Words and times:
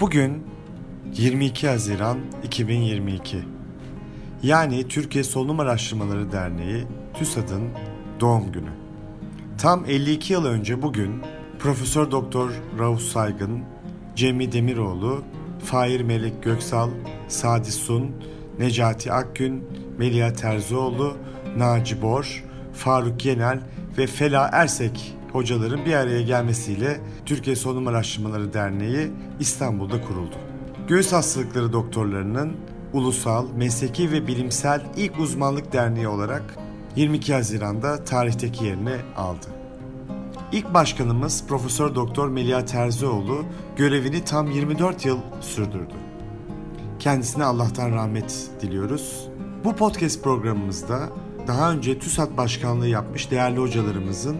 Bugün 0.00 0.46
22 1.14 1.68
Haziran 1.68 2.18
2022. 2.44 3.38
Yani 4.42 4.88
Türkiye 4.88 5.24
Solunum 5.24 5.60
Araştırmaları 5.60 6.32
Derneği 6.32 6.84
TÜSAD'ın 7.14 7.68
doğum 8.20 8.52
günü. 8.52 8.70
Tam 9.58 9.84
52 9.84 10.32
yıl 10.32 10.44
önce 10.44 10.82
bugün 10.82 11.22
Profesör 11.58 12.10
Doktor 12.10 12.50
Rauf 12.78 13.00
Saygın, 13.00 13.62
Cemil 14.16 14.52
Demiroğlu, 14.52 15.22
Fahir 15.64 16.00
Melek 16.00 16.42
Göksal, 16.42 16.90
Sadi 17.28 17.72
Sun, 17.72 18.10
Necati 18.58 19.12
Akgün, 19.12 19.64
Melia 19.98 20.32
Terzioğlu, 20.32 21.16
Naci 21.56 22.02
Bor, 22.02 22.44
Faruk 22.72 23.24
Yenel 23.24 23.60
ve 23.98 24.06
Fela 24.06 24.50
Ersek 24.52 25.17
hocaların 25.32 25.84
bir 25.84 25.94
araya 25.94 26.22
gelmesiyle 26.22 27.00
Türkiye 27.26 27.56
Solunum 27.56 27.86
Araştırmaları 27.86 28.52
Derneği 28.52 29.10
İstanbul'da 29.40 30.02
kuruldu. 30.02 30.36
Göğüs 30.88 31.12
hastalıkları 31.12 31.72
doktorlarının 31.72 32.56
ulusal, 32.92 33.46
mesleki 33.56 34.12
ve 34.12 34.26
bilimsel 34.26 34.82
ilk 34.96 35.20
uzmanlık 35.20 35.72
derneği 35.72 36.08
olarak 36.08 36.56
22 36.96 37.34
Haziran'da 37.34 38.04
tarihteki 38.04 38.64
yerini 38.64 38.96
aldı. 39.16 39.46
İlk 40.52 40.74
başkanımız 40.74 41.44
Profesör 41.48 41.94
Doktor 41.94 42.28
Melia 42.28 42.64
Terzioğlu 42.64 43.44
görevini 43.76 44.24
tam 44.24 44.50
24 44.50 45.04
yıl 45.06 45.18
sürdürdü. 45.40 45.94
Kendisine 46.98 47.44
Allah'tan 47.44 47.90
rahmet 47.90 48.50
diliyoruz. 48.60 49.28
Bu 49.64 49.76
podcast 49.76 50.24
programımızda 50.24 51.08
daha 51.46 51.72
önce 51.72 51.98
TÜSAT 51.98 52.36
başkanlığı 52.36 52.88
yapmış 52.88 53.30
değerli 53.30 53.60
hocalarımızın 53.60 54.36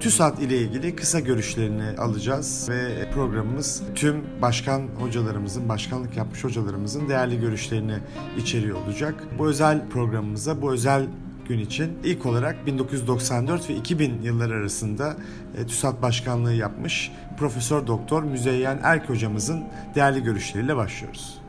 TÜSAT 0.00 0.42
ile 0.42 0.58
ilgili 0.58 0.96
kısa 0.96 1.20
görüşlerini 1.20 1.98
alacağız 1.98 2.66
ve 2.70 3.10
programımız 3.10 3.82
tüm 3.94 4.24
başkan 4.42 4.88
hocalarımızın, 4.98 5.68
başkanlık 5.68 6.16
yapmış 6.16 6.44
hocalarımızın 6.44 7.08
değerli 7.08 7.40
görüşlerini 7.40 7.98
içeriyor 8.38 8.76
olacak. 8.84 9.14
Bu 9.38 9.48
özel 9.48 9.88
programımıza, 9.88 10.62
bu 10.62 10.72
özel 10.72 11.06
gün 11.48 11.58
için 11.58 11.98
ilk 12.04 12.26
olarak 12.26 12.66
1994 12.66 13.70
ve 13.70 13.74
2000 13.74 14.22
yılları 14.22 14.54
arasında 14.54 15.16
e, 15.58 15.66
TÜSAT 15.66 16.02
başkanlığı 16.02 16.54
yapmış 16.54 17.12
Profesör 17.38 17.86
Doktor 17.86 18.22
Müzeyyen 18.22 18.80
Erk 18.82 19.08
hocamızın 19.08 19.64
değerli 19.94 20.22
görüşleriyle 20.22 20.76
başlıyoruz. 20.76 21.42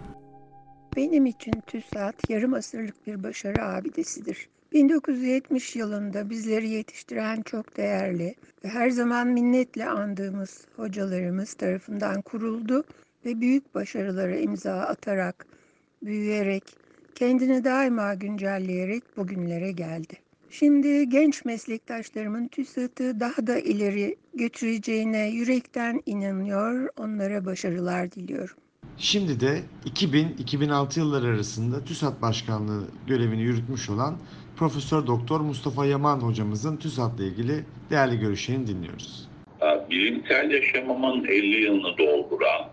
Benim 0.96 1.26
için 1.26 1.54
TÜSAT 1.68 2.30
yarım 2.30 2.54
asırlık 2.54 3.08
bir 3.08 3.24
başarı 3.24 3.66
abidesidir. 3.66 4.50
1970 4.74 5.76
yılında 5.76 6.30
bizleri 6.30 6.70
yetiştiren 6.70 7.42
çok 7.42 7.78
değerli 7.78 8.36
ve 8.64 8.70
her 8.70 8.90
zaman 8.90 9.28
minnetle 9.28 9.86
andığımız 9.86 10.66
hocalarımız 10.76 11.54
tarafından 11.54 12.22
kuruldu 12.22 12.84
ve 13.26 13.42
büyük 13.42 13.76
başarılara 13.76 14.36
imza 14.36 14.74
atarak, 14.74 15.46
büyüyerek, 16.04 16.64
kendini 17.16 17.64
daima 17.64 18.14
güncelleyerek 18.14 19.18
bugünlere 19.18 19.72
geldi. 19.72 20.14
Şimdi 20.50 21.10
genç 21.10 21.46
meslektaşlarımın 21.46 22.48
TÜSAT'ı 22.48 23.20
daha 23.20 23.48
da 23.48 23.60
ileri 23.60 24.16
götüreceğine 24.34 25.30
yürekten 25.30 26.02
inanıyor, 26.06 26.90
onlara 26.98 27.46
başarılar 27.46 28.12
diliyorum. 28.12 28.56
Şimdi 29.00 29.40
de 29.40 29.62
2000-2006 29.86 31.00
yılları 31.00 31.28
arasında 31.28 31.84
TÜSAT 31.84 32.22
Başkanlığı 32.22 32.88
görevini 33.08 33.42
yürütmüş 33.42 33.90
olan 33.90 34.18
Profesör 34.56 35.08
Doktor 35.08 35.40
Mustafa 35.40 35.86
Yaman 35.86 36.20
hocamızın 36.20 36.78
TÜSAT'la 36.78 37.24
ilgili 37.24 37.66
değerli 37.90 38.20
görüşlerini 38.20 38.68
dinliyoruz. 38.68 39.30
Bilimsel 39.90 40.52
yaşamımın 40.52 41.26
50 41.26 41.64
yılını 41.64 41.98
dolduran 41.98 42.70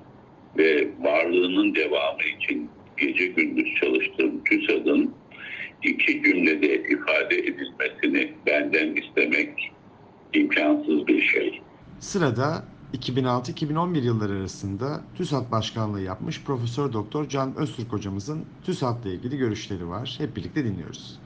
ve 0.59 0.89
varlığının 1.01 1.75
devamı 1.75 2.23
için 2.39 2.71
gece 2.97 3.27
gündüz 3.27 3.75
çalıştığım 3.81 4.45
TÜSAD'ın 4.45 5.15
iki 5.83 6.23
cümlede 6.23 6.83
ifade 6.83 7.39
edilmesini 7.39 8.33
benden 8.47 8.97
istemek 8.97 9.73
imkansız 10.35 11.07
bir 11.07 11.23
şey. 11.23 11.61
Sırada 12.01 12.65
2006-2011 12.95 14.01
yılları 14.01 14.33
arasında 14.33 15.01
TÜSAT 15.17 15.51
başkanlığı 15.51 16.01
yapmış 16.01 16.43
Profesör 16.43 16.93
Doktor 16.93 17.29
Can 17.29 17.57
Öztürk 17.57 17.93
hocamızın 17.93 18.45
TÜSAT'la 18.67 19.11
ilgili 19.11 19.37
görüşleri 19.39 19.89
var. 19.89 20.15
Hep 20.19 20.37
birlikte 20.37 20.65
dinliyoruz. 20.65 21.19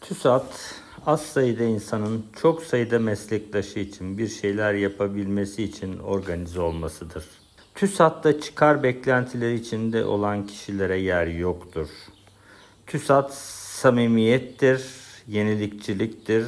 TÜSAT 0.00 0.74
az 1.06 1.22
sayıda 1.22 1.64
insanın 1.64 2.24
çok 2.42 2.62
sayıda 2.62 2.98
meslektaşı 2.98 3.78
için 3.78 4.18
bir 4.18 4.28
şeyler 4.28 4.74
yapabilmesi 4.74 5.62
için 5.62 5.98
organize 5.98 6.60
olmasıdır. 6.60 7.24
TÜSAT'ta 7.74 8.40
çıkar 8.40 8.82
beklentileri 8.82 9.54
içinde 9.54 10.04
olan 10.04 10.46
kişilere 10.46 10.98
yer 10.98 11.26
yoktur. 11.26 11.88
TÜSAT 12.86 13.34
samimiyettir, 13.34 14.84
yenilikçiliktir, 15.28 16.46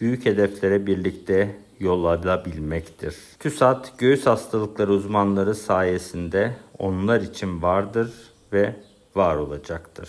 büyük 0.00 0.26
hedeflere 0.26 0.86
birlikte 0.86 1.56
yol 1.80 2.04
alabilmektir. 2.04 3.14
TÜSAT 3.38 3.98
göğüs 3.98 4.26
hastalıkları 4.26 4.92
uzmanları 4.92 5.54
sayesinde 5.54 6.56
onlar 6.78 7.20
için 7.20 7.62
vardır 7.62 8.10
ve 8.52 8.76
var 9.14 9.36
olacaktır. 9.36 10.08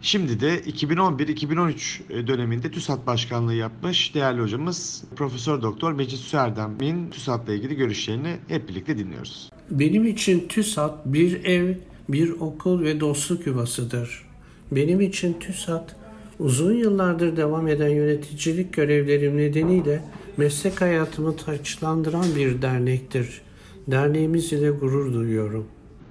Şimdi 0.00 0.40
de 0.40 0.60
2011-2013 0.60 2.26
döneminde 2.26 2.70
TÜSAT 2.70 3.06
başkanlığı 3.06 3.54
yapmış 3.54 4.14
değerli 4.14 4.42
hocamız 4.42 5.04
Profesör 5.16 5.62
Doktor 5.62 5.92
Mecit 5.92 6.20
Süerdem'in 6.20 7.10
TÜSAT'la 7.10 7.54
ilgili 7.54 7.76
görüşlerini 7.76 8.36
hep 8.48 8.68
birlikte 8.68 8.98
dinliyoruz. 8.98 9.50
Benim 9.70 10.06
için 10.06 10.48
TÜSAT 10.48 11.06
bir 11.06 11.44
ev, 11.44 11.74
bir 12.08 12.30
okul 12.30 12.82
ve 12.82 13.00
dostluk 13.00 13.46
yuvasıdır. 13.46 14.26
Benim 14.72 15.00
için 15.00 15.32
TÜSAT 15.32 15.96
uzun 16.38 16.72
yıllardır 16.72 17.36
devam 17.36 17.68
eden 17.68 17.88
yöneticilik 17.88 18.72
görevlerim 18.72 19.36
nedeniyle 19.36 20.04
meslek 20.36 20.80
hayatımı 20.80 21.36
taçlandıran 21.36 22.26
bir 22.36 22.62
dernektir. 22.62 23.42
Derneğimiz 23.86 24.52
ile 24.52 24.70
gurur 24.70 25.14
duyuyorum. 25.14 25.66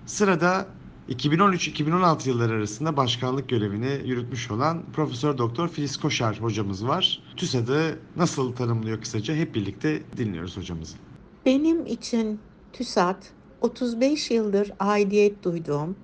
Sırada 0.06 0.68
2013-2016 1.10 2.30
yılları 2.30 2.54
arasında 2.54 2.98
başkanlık 2.98 3.50
görevini 3.50 4.02
yürütmüş 4.06 4.52
olan 4.52 4.84
Profesör 4.94 5.38
Doktor 5.38 5.68
Filiz 5.68 5.98
Koşar 5.98 6.42
hocamız 6.42 6.88
var. 6.88 7.24
TÜSAD'ı 7.38 8.00
nasıl 8.16 8.54
tanımlıyor 8.54 9.02
kısaca 9.02 9.36
hep 9.36 9.56
birlikte 9.56 10.02
dinliyoruz 10.18 10.58
hocamızı. 10.58 10.98
Benim 11.46 11.86
için 11.86 12.40
TÜSAD 12.74 13.24
35 13.62 14.32
yıldır 14.32 14.72
aidiyet 14.80 15.44
duyduğum, 15.44 15.96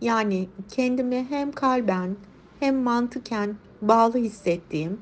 yani 0.00 0.48
kendimi 0.70 1.26
hem 1.30 1.52
kalben 1.52 2.16
hem 2.60 2.76
mantıken 2.82 3.56
bağlı 3.82 4.18
hissettiğim 4.18 5.00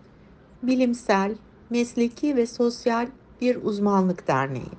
bilimsel, 0.63 1.35
mesleki 1.71 2.37
ve 2.37 2.47
sosyal 2.47 3.07
bir 3.41 3.59
uzmanlık 3.63 4.29
derneği. 4.29 4.73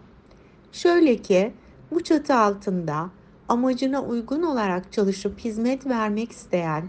Şöyle 0.72 1.18
ki 1.18 1.54
bu 1.92 2.04
çatı 2.04 2.36
altında 2.36 3.10
amacına 3.50 4.04
uygun 4.04 4.42
olarak 4.42 4.94
çalışıp 4.94 5.40
hizmet 5.40 5.86
vermek 5.86 6.32
isteyen 6.32 6.84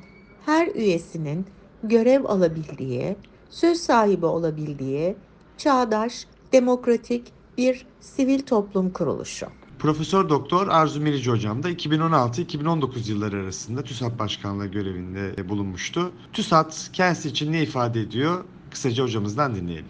her 0.46 0.66
üyesinin 0.66 1.46
görev 1.82 2.24
alabildiği, 2.24 3.16
söz 3.50 3.80
sahibi 3.80 4.26
olabildiği 4.26 5.16
çağdaş, 5.56 6.26
demokratik 6.52 7.32
bir 7.58 7.86
sivil 8.00 8.40
toplum 8.40 8.90
kuruluşu. 8.90 9.46
Profesör 9.78 10.28
Doktor 10.28 10.68
Arzu 10.68 11.00
Merici 11.00 11.30
hocam 11.30 11.62
da 11.62 11.70
2016-2019 11.70 13.10
yılları 13.10 13.36
arasında 13.36 13.82
TÜSAT 13.82 14.18
Başkanlığı 14.18 14.66
görevinde 14.66 15.48
bulunmuştu. 15.48 16.12
TÜSAT 16.32 16.90
kendisi 16.92 17.28
için 17.28 17.52
ne 17.52 17.62
ifade 17.62 18.00
ediyor? 18.00 18.44
Kısaca 18.70 19.04
hocamızdan 19.04 19.54
dinleyelim. 19.54 19.88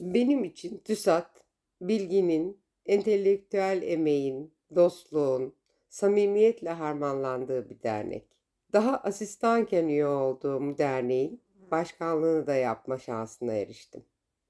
Benim 0.00 0.44
için 0.44 0.78
TÜSAT, 0.84 1.44
bilginin, 1.80 2.60
entelektüel 2.86 3.82
emeğin, 3.82 4.54
dostluğun, 4.74 5.54
samimiyetle 5.88 6.70
harmanlandığı 6.70 7.70
bir 7.70 7.82
dernek. 7.82 8.24
Daha 8.72 8.96
asistanken 8.96 9.88
üye 9.88 10.06
olduğum 10.06 10.78
derneğin 10.78 11.40
başkanlığını 11.70 12.46
da 12.46 12.54
yapma 12.54 12.98
şansına 12.98 13.52
eriştim. 13.52 14.02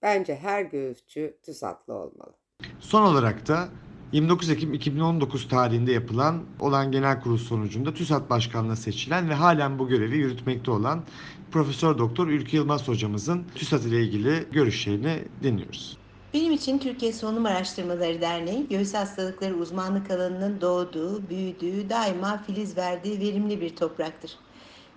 Bence 0.02 0.36
her 0.36 0.62
göğüsçü 0.62 1.38
TÜSAT'lı 1.42 1.94
olmalı. 1.94 2.34
Son 2.80 3.02
olarak 3.02 3.48
da 3.48 3.68
29 4.12 4.50
Ekim 4.50 4.74
2019 4.74 5.48
tarihinde 5.48 5.92
yapılan 5.92 6.42
olan 6.60 6.92
genel 6.92 7.20
kurul 7.20 7.38
sonucunda 7.38 7.94
TÜSAT 7.94 8.30
Başkanlığı'na 8.30 8.76
seçilen 8.76 9.28
ve 9.28 9.34
halen 9.34 9.78
bu 9.78 9.88
görevi 9.88 10.16
yürütmekte 10.16 10.70
olan 10.70 11.02
Profesör 11.50 11.98
Doktor 11.98 12.28
Ülkü 12.28 12.56
Yılmaz 12.56 12.88
hocamızın 12.88 13.44
TÜSAT 13.54 13.84
ile 13.84 14.02
ilgili 14.02 14.44
görüşlerini 14.52 15.24
dinliyoruz. 15.42 15.96
Benim 16.34 16.52
için 16.52 16.78
Türkiye 16.78 17.12
Solunum 17.12 17.46
Araştırmaları 17.46 18.20
Derneği, 18.20 18.66
göğüs 18.68 18.94
hastalıkları 18.94 19.54
uzmanlık 19.54 20.10
alanının 20.10 20.60
doğduğu, 20.60 21.28
büyüdüğü, 21.28 21.90
daima 21.90 22.42
filiz 22.46 22.76
verdiği 22.76 23.20
verimli 23.20 23.60
bir 23.60 23.76
topraktır. 23.76 24.36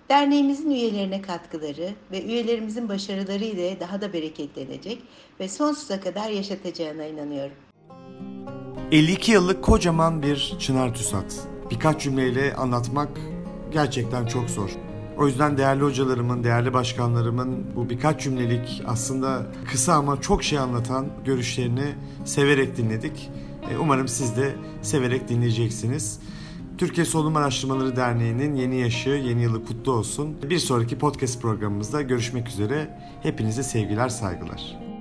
Derneğimizin 0.10 0.72
üyelerine 0.72 1.22
katkıları 1.22 1.94
ve 2.12 2.24
üyelerimizin 2.24 2.90
başarıları 2.90 3.44
ile 3.44 3.80
daha 3.80 4.02
da 4.02 4.14
bereketlenecek 4.14 5.02
ve 5.40 5.50
sonsuza 5.50 6.00
kadar 6.00 6.30
yaşatacağına 6.30 7.06
inanıyorum. 7.06 7.56
52 8.92 9.32
yıllık 9.32 9.64
kocaman 9.64 10.24
bir 10.24 10.56
çınar 10.60 10.94
TÜSAT. 10.94 11.48
birkaç 11.72 12.02
cümleyle 12.02 12.56
anlatmak 12.56 13.10
gerçekten 13.72 14.26
çok 14.26 14.50
zor. 14.50 14.70
O 15.18 15.28
yüzden 15.28 15.58
değerli 15.58 15.84
hocalarımın, 15.84 16.44
değerli 16.44 16.74
başkanlarımın 16.74 17.76
bu 17.76 17.90
birkaç 17.90 18.24
cümlelik 18.24 18.82
aslında 18.88 19.46
kısa 19.72 19.94
ama 19.94 20.22
çok 20.22 20.44
şey 20.44 20.60
anlatan 20.60 21.08
görüşlerini 21.26 21.96
severek 22.26 22.78
dinledik. 22.78 23.30
E, 23.72 23.78
umarım 23.78 24.08
siz 24.08 24.38
de 24.38 24.56
severek 24.82 25.30
dinleyeceksiniz. 25.30 26.20
Türkiye 26.78 27.06
Solunum 27.06 27.36
Araştırmaları 27.36 27.96
Derneği'nin 27.96 28.56
yeni 28.56 28.76
yaşı, 28.76 29.10
yeni 29.10 29.42
yılı 29.42 29.66
kutlu 29.66 29.92
olsun. 29.92 30.38
Bir 30.50 30.60
sonraki 30.60 30.98
podcast 30.98 31.42
programımızda 31.42 32.02
görüşmek 32.02 32.48
üzere. 32.48 33.00
Hepinize 33.24 33.64
sevgiler, 33.64 34.10
saygılar. 34.10 34.93